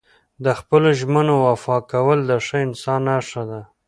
د 0.43 0.45
خپلو 0.59 0.89
ژمنو 0.99 1.33
وفا 1.47 1.77
کول 1.91 2.19
د 2.29 2.31
ښه 2.45 2.57
انسان 2.67 3.01
نښه 3.09 3.43
ده. 3.49 3.61